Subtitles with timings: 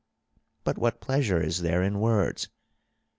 [0.63, 2.47] But what pleasure is there in words?